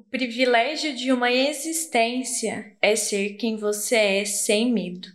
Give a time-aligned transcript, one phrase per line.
[0.00, 5.08] O privilégio de uma existência é ser quem você é sem medo.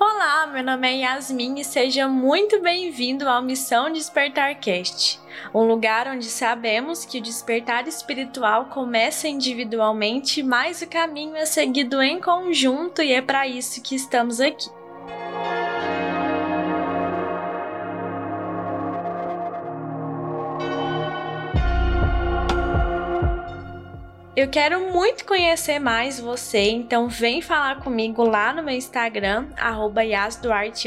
[0.00, 5.20] Olá, meu nome é Yasmin e seja muito bem-vindo ao Missão Despertar Cast,
[5.54, 12.02] um lugar onde sabemos que o despertar espiritual começa individualmente, mas o caminho é seguido
[12.02, 14.77] em conjunto e é para isso que estamos aqui.
[24.38, 30.04] Eu quero muito conhecer mais você, então vem falar comigo lá no meu Instagram, arroba
[30.04, 30.86] yasduarte,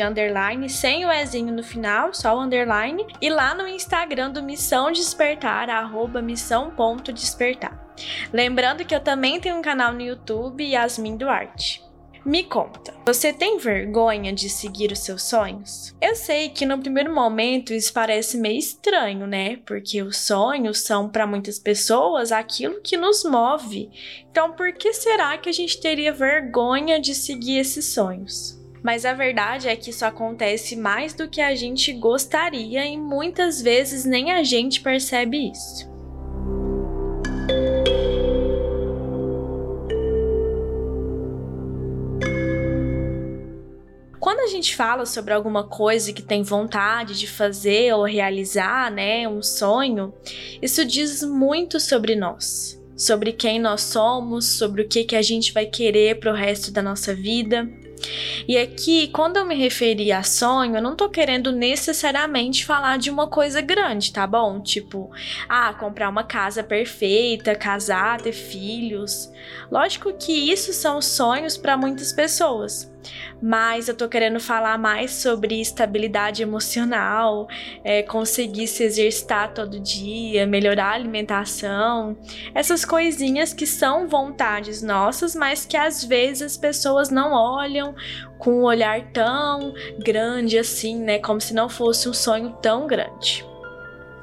[0.69, 5.69] sem o Ezinho no final, só o underline, e lá no Instagram do Missão Despertar,
[5.69, 7.77] arroba missão.despertar.
[8.31, 11.90] Lembrando que eu também tenho um canal no YouTube, Yasmin Duarte.
[12.23, 15.95] Me conta, você tem vergonha de seguir os seus sonhos?
[15.99, 19.57] Eu sei que no primeiro momento isso parece meio estranho, né?
[19.65, 23.89] Porque os sonhos são para muitas pessoas aquilo que nos move.
[24.29, 28.55] Então, por que será que a gente teria vergonha de seguir esses sonhos?
[28.83, 33.59] Mas a verdade é que isso acontece mais do que a gente gostaria e muitas
[33.63, 35.90] vezes nem a gente percebe isso.
[44.21, 49.27] Quando a gente fala sobre alguma coisa que tem vontade de fazer ou realizar, né,
[49.27, 50.13] um sonho,
[50.61, 55.51] isso diz muito sobre nós, sobre quem nós somos, sobre o que que a gente
[55.51, 57.67] vai querer para o resto da nossa vida.
[58.47, 63.09] E aqui, quando eu me referi a sonho, eu não tô querendo necessariamente falar de
[63.09, 64.61] uma coisa grande, tá bom?
[64.61, 65.09] Tipo,
[65.49, 69.31] ah, comprar uma casa perfeita, casar, ter filhos.
[69.71, 72.91] Lógico que isso são sonhos para muitas pessoas
[73.41, 77.47] mas eu tô querendo falar mais sobre estabilidade emocional,
[77.83, 82.17] é, conseguir se exercitar todo dia, melhorar a alimentação,
[82.53, 87.95] essas coisinhas que são vontades nossas, mas que às vezes as pessoas não olham
[88.37, 91.19] com um olhar tão grande assim, né?
[91.19, 93.50] Como se não fosse um sonho tão grande.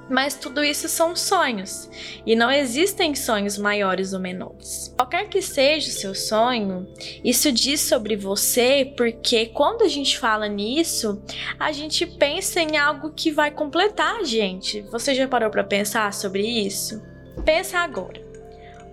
[0.08, 1.88] Mas tudo isso são sonhos,
[2.24, 4.92] e não existem sonhos maiores ou menores.
[4.96, 6.88] Qualquer que seja o seu sonho,
[7.22, 11.22] isso diz sobre você porque quando a gente fala nisso,
[11.58, 14.80] a gente pensa em algo que vai completar a gente.
[14.90, 17.02] Você já parou para pensar sobre isso?
[17.44, 18.26] Pensa agora.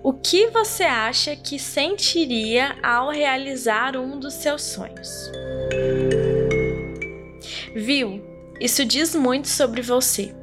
[0.03, 5.31] O que você acha que sentiria ao realizar um dos seus sonhos?
[7.75, 8.23] Viu?
[8.59, 10.33] Isso diz muito sobre você.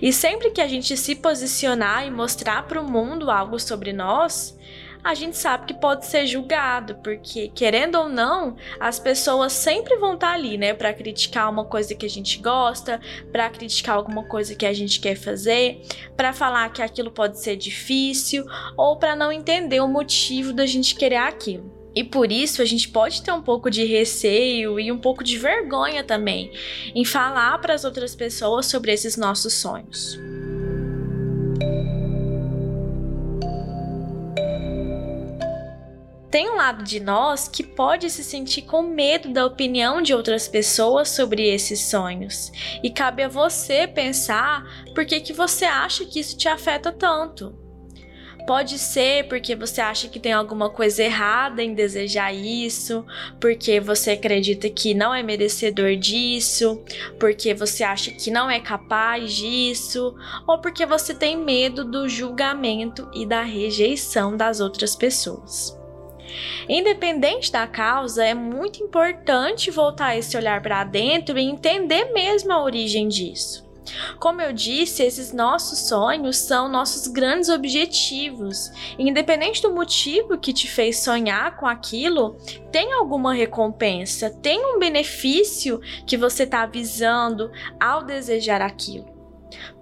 [0.00, 4.58] E sempre que a gente se posicionar e mostrar para o mundo algo sobre nós,
[5.02, 10.14] a gente sabe que pode ser julgado, porque querendo ou não, as pessoas sempre vão
[10.14, 13.00] estar tá ali, né, para criticar uma coisa que a gente gosta,
[13.32, 15.82] para criticar alguma coisa que a gente quer fazer,
[16.16, 18.44] para falar que aquilo pode ser difícil
[18.76, 21.79] ou para não entender o motivo da gente querer aquilo.
[21.94, 25.36] E por isso a gente pode ter um pouco de receio e um pouco de
[25.36, 26.52] vergonha também
[26.94, 30.18] em falar para as outras pessoas sobre esses nossos sonhos.
[36.30, 40.46] Tem um lado de nós que pode se sentir com medo da opinião de outras
[40.46, 42.52] pessoas sobre esses sonhos.
[42.84, 44.64] E cabe a você pensar
[44.94, 47.52] por que, que você acha que isso te afeta tanto.
[48.50, 53.06] Pode ser porque você acha que tem alguma coisa errada em desejar isso,
[53.38, 56.82] porque você acredita que não é merecedor disso,
[57.16, 60.16] porque você acha que não é capaz disso,
[60.48, 65.78] ou porque você tem medo do julgamento e da rejeição das outras pessoas.
[66.68, 72.60] Independente da causa, é muito importante voltar esse olhar para dentro e entender mesmo a
[72.60, 73.69] origem disso.
[74.18, 78.70] Como eu disse, esses nossos sonhos são nossos grandes objetivos.
[78.98, 82.36] Independente do motivo que te fez sonhar com aquilo,
[82.70, 89.20] tem alguma recompensa, tem um benefício que você está visando ao desejar aquilo.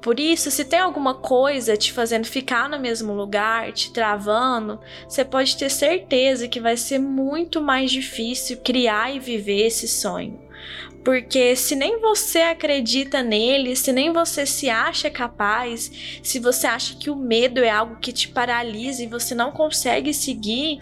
[0.00, 5.24] Por isso, se tem alguma coisa te fazendo ficar no mesmo lugar, te travando, você
[5.24, 10.47] pode ter certeza que vai ser muito mais difícil criar e viver esse sonho.
[11.04, 16.96] Porque se nem você acredita nele, se nem você se acha capaz, se você acha
[16.96, 20.80] que o medo é algo que te paralisa e você não consegue seguir,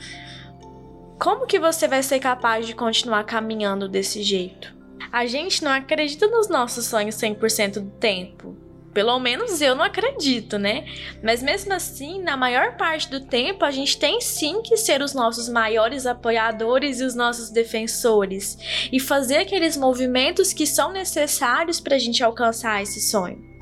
[1.19, 4.75] como que você vai ser capaz de continuar caminhando desse jeito?
[5.13, 8.66] A gente não acredita nos nossos sonhos 100% do tempo.
[8.97, 10.87] Pelo menos eu não acredito, né?
[11.23, 15.13] Mas mesmo assim, na maior parte do tempo, a gente tem sim que ser os
[15.13, 18.57] nossos maiores apoiadores e os nossos defensores
[18.91, 23.56] e fazer aqueles movimentos que são necessários para a gente alcançar esse sonho.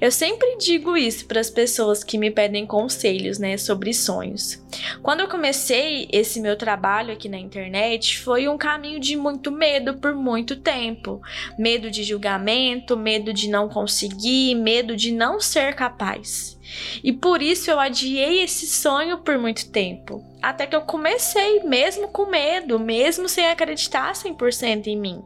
[0.00, 4.62] Eu sempre digo isso para as pessoas que me pedem conselhos, né, sobre sonhos.
[5.02, 9.94] Quando eu comecei esse meu trabalho aqui na internet, foi um caminho de muito medo
[9.94, 11.20] por muito tempo.
[11.58, 16.58] Medo de julgamento, medo de não conseguir, medo de não ser capaz.
[17.02, 20.24] E por isso eu adiei esse sonho por muito tempo.
[20.42, 25.22] Até que eu comecei, mesmo com medo, mesmo sem acreditar 100% em mim.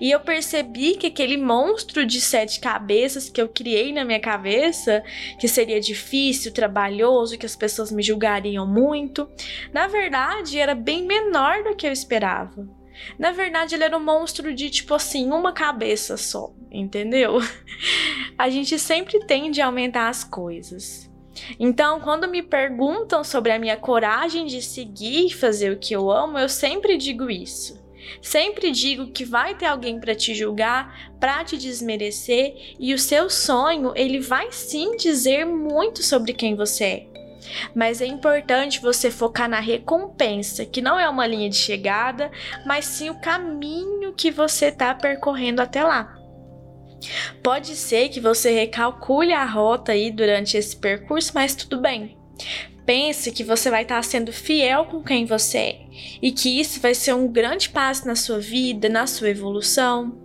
[0.00, 5.02] E eu percebi que aquele monstro de sete cabeças que eu criei na minha cabeça,
[5.38, 9.28] que seria difícil, trabalhoso, que as pessoas me julgariam muito,
[9.72, 12.66] na verdade era bem menor do que eu esperava.
[13.18, 17.38] Na verdade, ele era um monstro de tipo assim, uma cabeça só, entendeu?
[18.38, 21.10] A gente sempre tende a aumentar as coisas.
[21.60, 26.10] Então, quando me perguntam sobre a minha coragem de seguir e fazer o que eu
[26.10, 27.85] amo, eu sempre digo isso.
[28.20, 33.28] Sempre digo que vai ter alguém para te julgar, para te desmerecer, e o seu
[33.30, 37.06] sonho, ele vai sim dizer muito sobre quem você é.
[37.74, 42.30] Mas é importante você focar na recompensa, que não é uma linha de chegada,
[42.66, 46.16] mas sim o caminho que você está percorrendo até lá.
[47.42, 52.16] Pode ser que você recalcule a rota aí durante esse percurso, mas tudo bem.
[52.86, 55.80] Pense que você vai estar sendo fiel com quem você é
[56.22, 60.16] e que isso vai ser um grande passo na sua vida, na sua evolução.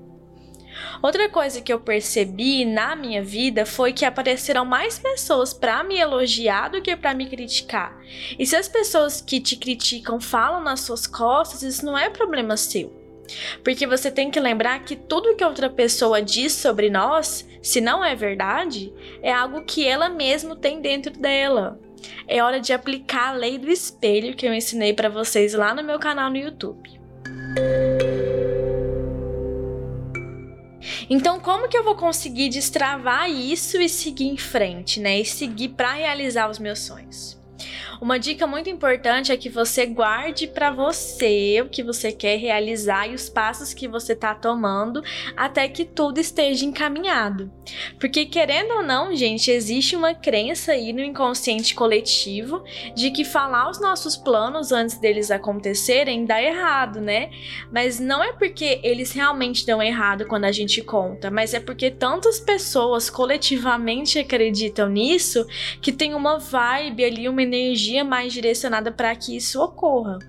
[1.02, 5.98] Outra coisa que eu percebi na minha vida foi que apareceram mais pessoas para me
[5.98, 7.98] elogiar do que para me criticar.
[8.38, 12.56] E se as pessoas que te criticam falam nas suas costas, isso não é problema
[12.56, 12.94] seu.
[13.64, 18.06] Porque você tem que lembrar que tudo que outra pessoa diz sobre nós, se não
[18.06, 18.94] é verdade,
[19.24, 21.80] é algo que ela mesma tem dentro dela
[22.27, 25.83] é hora de aplicar a lei do espelho que eu ensinei para vocês lá no
[25.83, 27.00] meu canal no YouTube.
[31.09, 35.19] Então, como que eu vou conseguir destravar isso e seguir em frente, né?
[35.19, 37.41] E seguir para realizar os meus sonhos?
[38.01, 43.07] Uma dica muito importante é que você guarde para você o que você quer realizar
[43.07, 45.03] e os passos que você está tomando
[45.38, 47.51] até que tudo esteja encaminhado.
[48.00, 52.63] Porque querendo ou não, gente, existe uma crença aí no inconsciente coletivo
[52.95, 57.30] de que falar os nossos planos antes deles acontecerem dá errado, né?
[57.71, 61.92] Mas não é porque eles realmente dão errado quando a gente conta, mas é porque
[61.92, 65.45] tantas pessoas coletivamente acreditam nisso
[65.80, 70.20] que tem uma vibe ali, uma energia energia mais direcionada para que isso ocorra.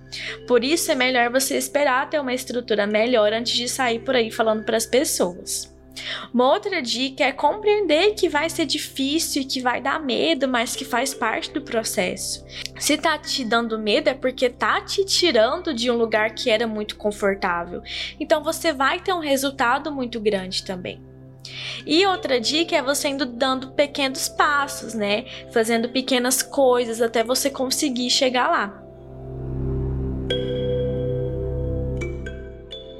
[0.47, 4.29] Por isso é melhor você esperar ter uma estrutura melhor antes de sair por aí
[4.29, 5.71] falando para as pessoas.
[6.33, 10.75] Uma outra dica é compreender que vai ser difícil e que vai dar medo, mas
[10.75, 12.43] que faz parte do processo.
[12.79, 16.65] Se tá te dando medo é porque tá te tirando de um lugar que era
[16.65, 17.81] muito confortável.
[18.19, 21.12] Então você vai ter um resultado muito grande também.
[21.85, 25.25] E outra dica é você indo dando pequenos passos, né?
[25.51, 28.83] Fazendo pequenas coisas até você conseguir chegar lá.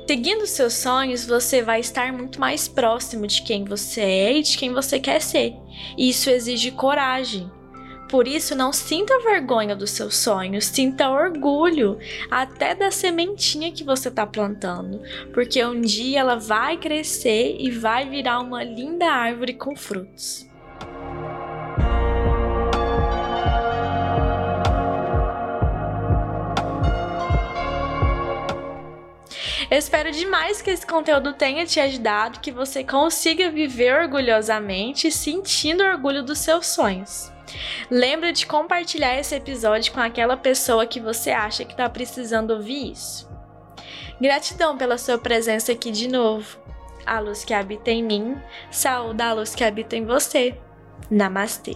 [0.08, 4.58] Seguindo seus sonhos, você vai estar muito mais próximo de quem você é e de
[4.58, 5.56] quem você quer ser.
[5.98, 7.50] Isso exige coragem.
[8.14, 11.98] Por isso, não sinta vergonha dos seus sonhos, sinta orgulho
[12.30, 15.02] até da sementinha que você está plantando,
[15.34, 20.48] porque um dia ela vai crescer e vai virar uma linda árvore com frutos.
[29.72, 36.22] Espero demais que esse conteúdo tenha te ajudado, que você consiga viver orgulhosamente, sentindo orgulho
[36.22, 37.33] dos seus sonhos.
[37.90, 42.92] Lembra de compartilhar esse episódio com aquela pessoa que você acha que está precisando ouvir
[42.92, 43.30] isso.
[44.20, 46.58] Gratidão pela sua presença aqui de novo.
[47.06, 48.38] A luz que habita em mim,
[48.72, 50.58] saúde a luz que habita em você.
[51.10, 51.76] Namastê.